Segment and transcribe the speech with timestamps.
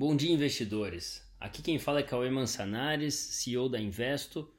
[0.00, 1.22] Bom dia, investidores.
[1.38, 4.50] Aqui quem fala é Cauê Mansanares, CEO da Investo,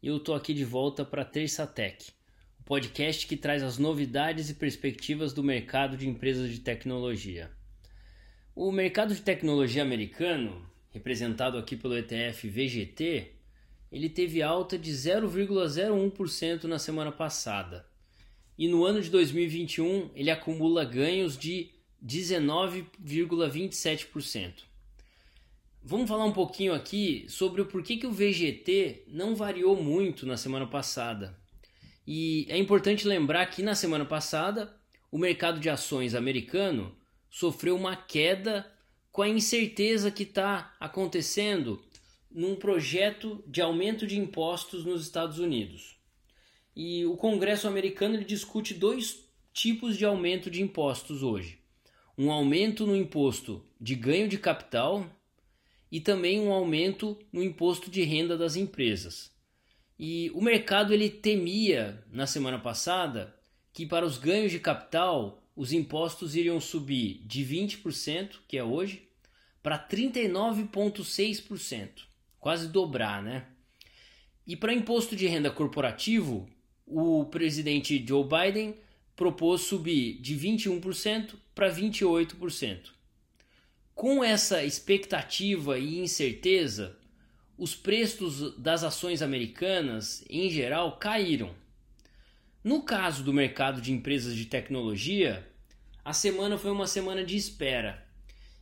[0.00, 2.12] e eu estou aqui de volta para Terça Tech,
[2.60, 7.50] o podcast que traz as novidades e perspectivas do mercado de empresas de tecnologia.
[8.54, 13.32] O mercado de tecnologia americano, representado aqui pelo ETF VGT,
[13.90, 17.84] ele teve alta de 0,01% na semana passada.
[18.56, 21.72] E no ano de 2021 ele acumula ganhos de
[22.06, 24.75] 19,27%.
[25.88, 30.36] Vamos falar um pouquinho aqui sobre o porquê que o VGT não variou muito na
[30.36, 31.38] semana passada.
[32.04, 34.74] E é importante lembrar que na semana passada
[35.12, 36.92] o mercado de ações americano
[37.30, 38.68] sofreu uma queda
[39.12, 41.80] com a incerteza que está acontecendo
[42.28, 45.96] num projeto de aumento de impostos nos Estados Unidos.
[46.74, 51.60] E o Congresso americano discute dois tipos de aumento de impostos hoje:
[52.18, 55.08] um aumento no imposto de ganho de capital
[55.90, 59.34] e também um aumento no imposto de renda das empresas.
[59.98, 63.34] E o mercado ele temia na semana passada
[63.72, 69.08] que para os ganhos de capital os impostos iriam subir de 20%, que é hoje,
[69.62, 72.02] para 39,6%,
[72.38, 73.46] quase dobrar, né?
[74.46, 76.46] E para imposto de renda corporativo,
[76.86, 78.74] o presidente Joe Biden
[79.16, 82.95] propôs subir de 21% para 28%.
[83.96, 86.98] Com essa expectativa e incerteza,
[87.56, 91.54] os preços das ações americanas, em geral, caíram.
[92.62, 95.50] No caso do mercado de empresas de tecnologia,
[96.04, 98.06] a semana foi uma semana de espera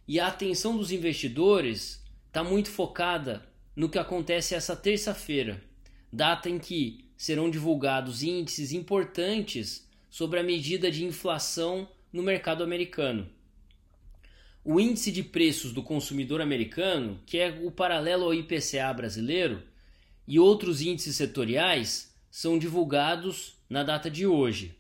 [0.07, 5.61] e a atenção dos investidores está muito focada no que acontece essa terça-feira,
[6.13, 13.29] data em que serão divulgados índices importantes sobre a medida de inflação no mercado americano
[14.65, 19.63] o índice de preços do consumidor americano, que é o paralelo ao IPCA brasileiro,
[20.27, 24.75] e outros índices setoriais são divulgados na data de hoje.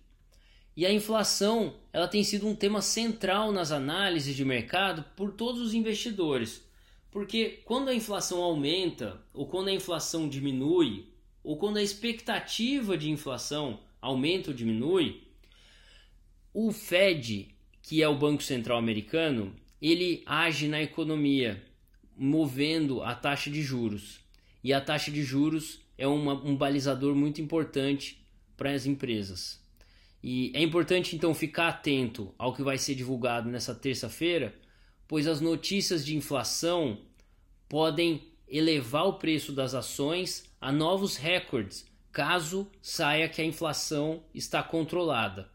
[0.74, 5.60] E a inflação, ela tem sido um tema central nas análises de mercado por todos
[5.60, 6.64] os investidores.
[7.10, 11.06] Porque quando a inflação aumenta, ou quando a inflação diminui,
[11.44, 15.22] ou quando a expectativa de inflação aumenta ou diminui,
[16.52, 19.54] o Fed, que é o Banco Central Americano,
[19.90, 21.62] ele age na economia,
[22.16, 24.20] movendo a taxa de juros.
[24.62, 28.24] E a taxa de juros é uma, um balizador muito importante
[28.56, 29.62] para as empresas.
[30.22, 34.54] E é importante então ficar atento ao que vai ser divulgado nessa terça-feira,
[35.06, 37.02] pois as notícias de inflação
[37.68, 44.62] podem elevar o preço das ações a novos recordes, caso saia que a inflação está
[44.62, 45.50] controlada.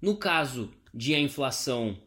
[0.00, 1.98] No caso de a inflação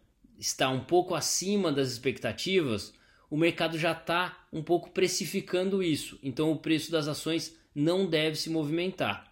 [0.42, 2.94] está um pouco acima das expectativas,
[3.30, 6.18] o mercado já está um pouco precificando isso.
[6.24, 9.32] Então o preço das ações não deve se movimentar.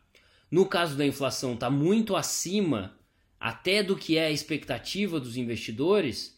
[0.51, 2.95] No caso da inflação, está muito acima
[3.39, 6.37] até do que é a expectativa dos investidores,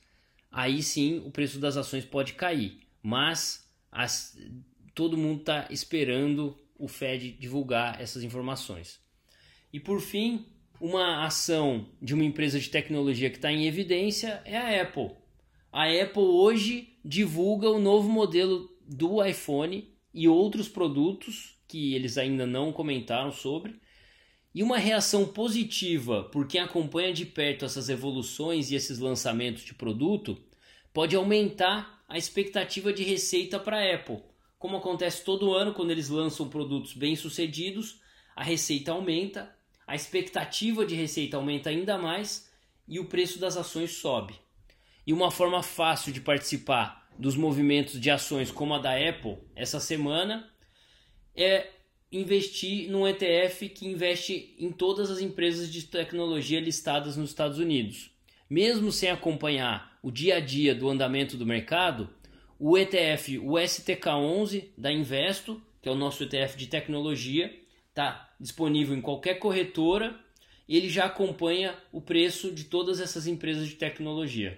[0.49, 2.79] aí sim o preço das ações pode cair.
[3.03, 4.37] Mas as,
[4.95, 9.01] todo mundo está esperando o Fed divulgar essas informações.
[9.73, 10.45] E por fim,
[10.81, 15.11] uma ação de uma empresa de tecnologia que está em evidência é a Apple.
[15.71, 22.47] A Apple hoje divulga o novo modelo do iPhone e outros produtos que eles ainda
[22.47, 23.79] não comentaram sobre.
[24.55, 29.75] E uma reação positiva por quem acompanha de perto essas evoluções e esses lançamentos de
[29.75, 30.35] produto
[30.91, 34.23] pode aumentar a expectativa de receita para a Apple.
[34.57, 38.01] Como acontece todo ano quando eles lançam produtos bem-sucedidos,
[38.35, 39.60] a receita aumenta
[39.91, 42.49] a expectativa de receita aumenta ainda mais
[42.87, 44.33] e o preço das ações sobe.
[45.05, 49.81] E uma forma fácil de participar dos movimentos de ações como a da Apple essa
[49.81, 50.49] semana
[51.35, 51.67] é
[52.09, 58.11] investir num ETF que investe em todas as empresas de tecnologia listadas nos Estados Unidos.
[58.49, 62.09] Mesmo sem acompanhar o dia a dia do andamento do mercado,
[62.57, 67.60] o ETF, o STK11 da Investo, que é o nosso ETF de tecnologia,
[67.91, 70.19] está disponível em qualquer corretora
[70.77, 74.57] ele já acompanha o preço de todas essas empresas de tecnologia.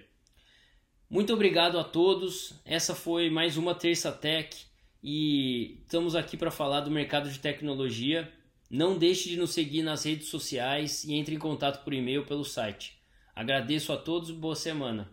[1.10, 2.54] Muito obrigado a todos.
[2.64, 4.64] Essa foi mais uma Terça Tech
[5.02, 8.32] e estamos aqui para falar do mercado de tecnologia.
[8.70, 12.44] Não deixe de nos seguir nas redes sociais e entre em contato por e-mail pelo
[12.44, 12.96] site.
[13.34, 15.10] Agradeço a todos e boa semana.